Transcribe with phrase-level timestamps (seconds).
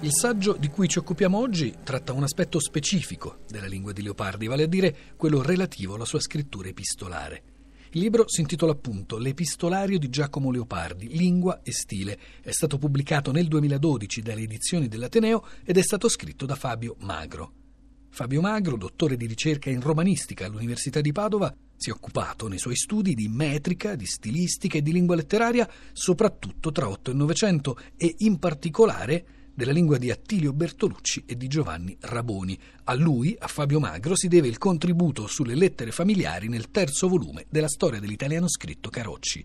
[0.00, 4.46] Il saggio di cui ci occupiamo oggi tratta un aspetto specifico della lingua di Leopardi,
[4.46, 7.42] vale a dire quello relativo alla sua scrittura epistolare.
[7.92, 12.18] Il libro si intitola appunto L'epistolario di Giacomo Leopardi, lingua e stile.
[12.42, 17.52] È stato pubblicato nel 2012 dalle edizioni dell'Ateneo ed è stato scritto da Fabio Magro.
[18.10, 22.76] Fabio Magro, dottore di ricerca in romanistica all'Università di Padova, si è occupato nei suoi
[22.76, 28.14] studi di metrica, di stilistica e di lingua letteraria, soprattutto tra 8 e 900 e
[28.18, 32.56] in particolare della lingua di Attilio Bertolucci e di Giovanni Raboni.
[32.84, 37.46] A lui, a Fabio Magro, si deve il contributo sulle lettere familiari nel terzo volume
[37.48, 39.44] della storia dell'italiano scritto Carocci.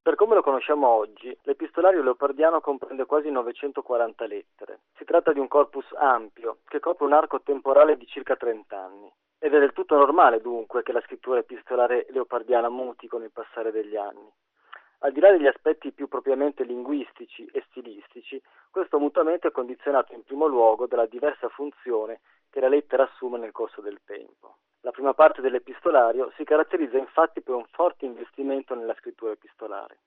[0.00, 4.80] Per come lo conosciamo oggi, l'epistolario leopardiano comprende quasi 940 lettere.
[4.96, 9.12] Si tratta di un corpus ampio che copre un arco temporale di circa 30 anni.
[9.38, 13.72] Ed è del tutto normale dunque che la scrittura epistolare leopardiana muti con il passare
[13.72, 14.30] degli anni.
[15.02, 20.24] Al di là degli aspetti più propriamente linguistici e stilistici, questo mutamento è condizionato in
[20.24, 24.56] primo luogo dalla diversa funzione che la lettera assume nel corso del tempo.
[24.82, 30.00] La prima parte dell'epistolario si caratterizza infatti per un forte investimento nella scrittura epistolare.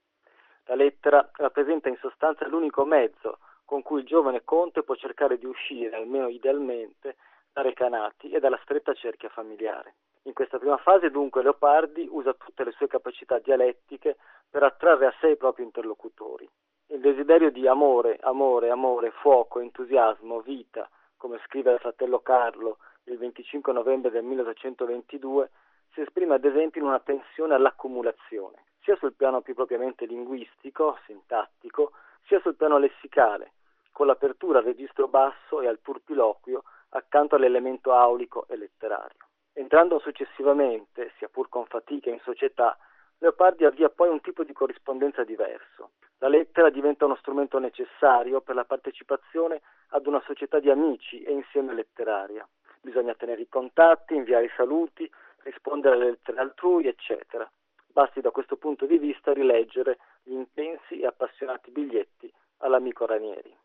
[0.65, 5.45] La lettera rappresenta in sostanza l'unico mezzo con cui il giovane conte può cercare di
[5.45, 7.15] uscire, almeno idealmente,
[7.51, 9.95] da Recanati e dalla stretta cerchia familiare.
[10.25, 14.17] In questa prima fase dunque Leopardi usa tutte le sue capacità dialettiche
[14.53, 16.47] per attrarre a sé i propri interlocutori.
[16.89, 20.87] Il desiderio di amore, amore, amore, fuoco, entusiasmo, vita,
[21.17, 25.49] come scrive il fratello Carlo il 25 novembre del 1822,
[25.93, 31.93] si esprime ad esempio in una tensione all'accumulazione, sia sul piano più propriamente linguistico, sintattico,
[32.27, 33.53] sia sul piano lessicale,
[33.91, 39.17] con l'apertura al registro basso e al turpiloquio accanto all'elemento aulico e letterario.
[39.53, 42.77] Entrando successivamente, sia pur con fatica, in società,
[43.23, 45.91] Leopardi avvia poi un tipo di corrispondenza diverso.
[46.17, 51.31] La lettera diventa uno strumento necessario per la partecipazione ad una società di amici e
[51.31, 52.45] insieme letteraria.
[52.81, 55.09] Bisogna tenere i contatti, inviare i saluti,
[55.43, 57.49] rispondere alle lettere altrui, eccetera.
[57.87, 63.55] Basti da questo punto di vista rileggere gli intensi e appassionati biglietti all'amico Ranieri.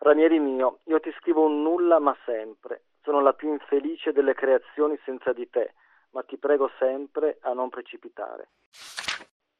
[0.00, 4.98] Ranieri mio, io ti scrivo un nulla ma sempre, sono la più infelice delle creazioni
[5.02, 5.72] senza di te,
[6.10, 8.48] ma ti prego sempre a non precipitare.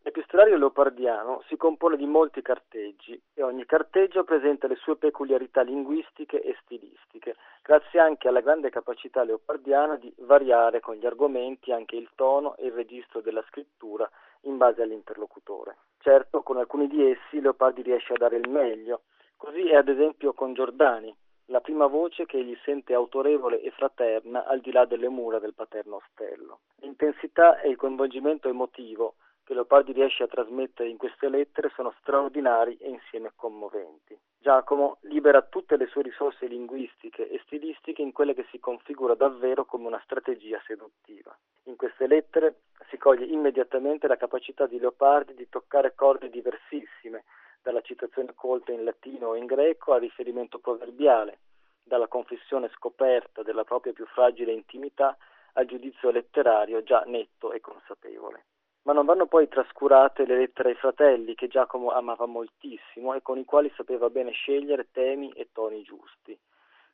[0.02, 6.42] L'epistolario leopardiano si compone di molti carteggi e ogni carteggio presenta le sue peculiarità linguistiche
[6.42, 12.10] e stilistiche, grazie anche alla grande capacità leopardiana di variare con gli argomenti anche il
[12.16, 14.06] tono e il registro della scrittura
[14.42, 15.78] in base all'interlocutore.
[16.00, 19.04] Certo, con alcuni di essi Leopardi riesce a dare il meglio,
[19.38, 21.16] così è ad esempio con Giordani,
[21.50, 25.54] la prima voce che egli sente autorevole e fraterna al di là delle mura del
[25.54, 26.60] paterno ostello.
[26.76, 29.14] L'intensità e il coinvolgimento emotivo
[29.44, 34.18] che Leopardi riesce a trasmettere in queste lettere sono straordinari e insieme commoventi.
[34.38, 39.64] Giacomo libera tutte le sue risorse linguistiche e stilistiche in quelle che si configura davvero
[39.64, 41.34] come una strategia seduttiva.
[41.64, 42.60] In queste lettere
[42.90, 47.24] si coglie immediatamente la capacità di Leopardi di toccare corde diversissime,
[47.62, 51.40] dalla citazione colta in latino o in greco al riferimento proverbiale,
[51.82, 55.16] dalla confessione scoperta della propria più fragile intimità
[55.54, 58.44] al giudizio letterario già netto e consapevole.
[58.82, 63.36] Ma non vanno poi trascurate le lettere ai fratelli che Giacomo amava moltissimo e con
[63.36, 66.38] i quali sapeva bene scegliere temi e toni giusti.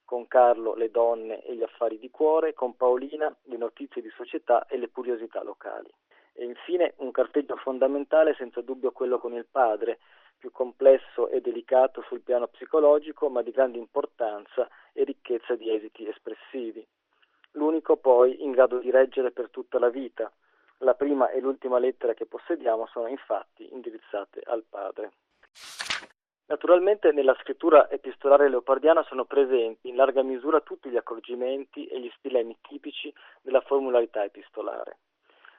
[0.05, 4.67] Con Carlo le donne e gli affari di cuore, con Paolina le notizie di società
[4.67, 5.91] e le curiosità locali.
[6.35, 10.01] E infine un carteggio fondamentale, senza dubbio quello con il padre,
[10.37, 16.07] più complesso e delicato sul piano psicologico, ma di grande importanza e ricchezza di esiti
[16.07, 16.87] espressivi.
[17.53, 20.31] L'unico poi in grado di reggere per tutta la vita.
[20.79, 25.13] La prima e l'ultima lettera che possediamo sono infatti indirizzate al padre.
[26.47, 32.13] Naturalmente nella scrittura epistolare leopardiana sono presenti in larga misura tutti gli accorgimenti e gli
[32.19, 34.99] stilemi tipici della formularità epistolare.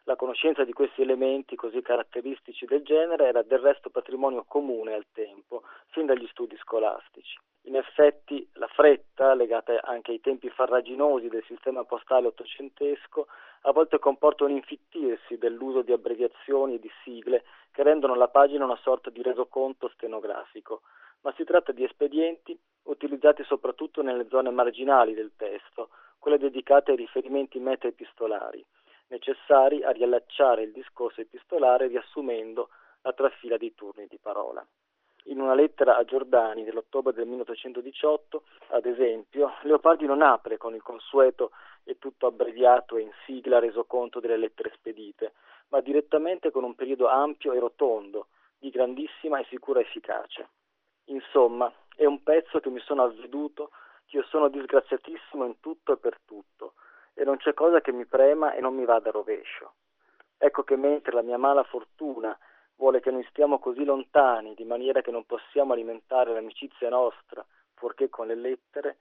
[0.07, 5.07] La conoscenza di questi elementi così caratteristici del genere era del resto patrimonio comune al
[5.11, 7.39] tempo, fin dagli studi scolastici.
[7.63, 13.25] In effetti la fretta, legata anche ai tempi farraginosi del sistema postale ottocentesco,
[13.61, 18.63] a volte comporta un infittirsi dell'uso di abbreviazioni e di sigle che rendono la pagina
[18.63, 20.81] una sorta di resoconto stenografico,
[21.21, 26.97] ma si tratta di espedienti utilizzati soprattutto nelle zone marginali del testo, quelle dedicate ai
[26.97, 28.63] riferimenti meta-epistolari
[29.07, 32.69] necessari a riallacciare il discorso epistolare riassumendo
[33.01, 34.65] la trafila dei turni di parola.
[35.27, 40.83] In una lettera a Giordani dell'ottobre del 1818, ad esempio, Leopardi non apre con il
[40.83, 41.51] consueto
[41.83, 45.33] e tutto abbreviato e in sigla resoconto delle lettere spedite,
[45.69, 48.27] ma direttamente con un periodo ampio e rotondo,
[48.57, 50.47] di grandissima e sicura efficacia.
[51.05, 53.71] Insomma, è un pezzo che mi sono avveduto
[54.05, 56.73] che io sono disgraziatissimo in tutto e per tutto,
[57.15, 59.73] e non c'è cosa che mi prema e non mi vada a rovescio.
[60.37, 62.37] Ecco che mentre la mia mala fortuna
[62.75, 68.09] vuole che noi stiamo così lontani, di maniera che non possiamo alimentare l'amicizia nostra, fuorché
[68.09, 68.97] con le lettere,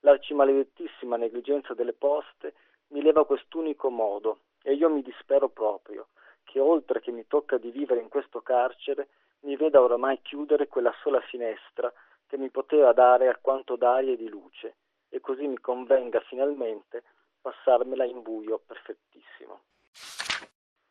[0.00, 2.54] l'arcimaledettissima negligenza delle poste
[2.88, 6.08] mi leva quest'unico modo, e io mi dispero proprio,
[6.44, 9.08] che oltre che mi tocca di vivere in questo carcere,
[9.40, 11.92] mi veda oramai chiudere quella sola finestra
[12.26, 14.76] che mi poteva dare alquanto d'aria e di luce,
[15.10, 17.02] e così mi convenga finalmente
[17.40, 19.60] passarmela in buio perfettissimo.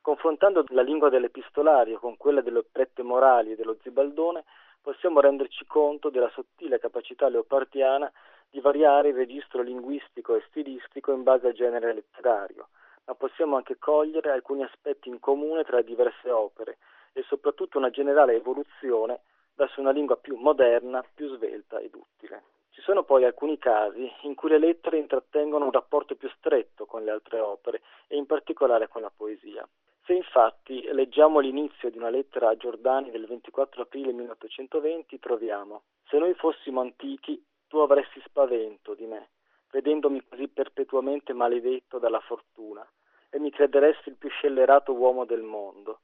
[0.02, 4.46] Confrontando la lingua dell'epistolario con quella delle operette morali e dello zibaldone,
[4.82, 8.10] possiamo renderci conto della sottile capacità leopardiana
[8.50, 12.70] di variare il registro linguistico e stilistico in base al genere letterario,
[13.04, 16.78] ma possiamo anche cogliere alcuni aspetti in comune tra le diverse opere
[17.12, 19.22] e soprattutto una generale evoluzione
[19.56, 22.44] verso una lingua più moderna, più svelta ed utile.
[22.78, 27.04] Ci sono poi alcuni casi in cui le lettere intrattengono un rapporto più stretto con
[27.04, 29.68] le altre opere e in particolare con la poesia.
[30.06, 36.20] Se infatti leggiamo l'inizio di una lettera a Giordani del 24 aprile 1820 troviamo Se
[36.20, 39.32] noi fossimo antichi tu avresti spavento di me,
[39.72, 42.88] vedendomi così perpetuamente maledetto dalla fortuna,
[43.32, 46.02] e mi crederesti il più scellerato uomo del mondo.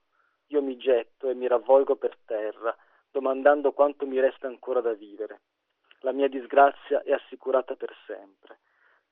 [0.47, 2.75] Io mi getto e mi ravvolgo per terra,
[3.11, 5.41] domandando quanto mi resta ancora da vivere.
[6.03, 8.59] La mia disgrazia è assicurata per sempre.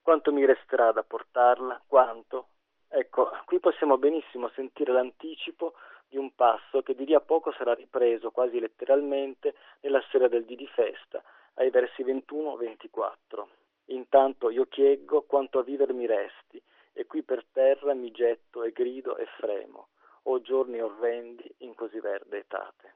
[0.02, 1.80] Quanto mi resterà da portarla?
[1.86, 2.48] Quanto?
[2.86, 5.72] Ecco, qui possiamo benissimo sentire l'anticipo
[6.06, 10.44] di un passo che di lì a poco sarà ripreso quasi letteralmente nella sera del
[10.44, 11.22] dì di festa,
[11.54, 13.46] ai versi 21-24.
[13.86, 16.62] Intanto io chieggo quanto a vivere mi resti,
[16.92, 19.88] e qui per terra mi getto e grido e fremo,
[20.24, 22.94] o giorni orrendi in così verde etate.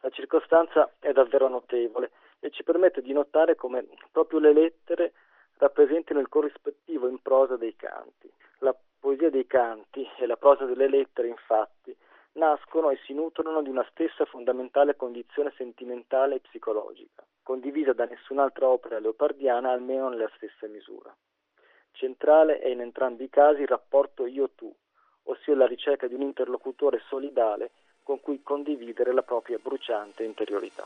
[0.00, 5.12] La circostanza è davvero notevole e ci permette di notare come proprio le lettere
[5.58, 8.32] rappresentino il corrispettivo in prosa dei canti.
[8.58, 11.96] La poesia dei canti e la prosa delle lettere, infatti,
[12.32, 18.68] nascono e si nutrono di una stessa fondamentale condizione sentimentale e psicologica, condivisa da nessun'altra
[18.68, 21.14] opera leopardiana almeno nella stessa misura.
[21.92, 24.72] Centrale è in entrambi i casi il rapporto io-tu,
[25.24, 27.72] ossia la ricerca di un interlocutore solidale
[28.04, 30.84] con cui condividere la propria bruciante interiorità.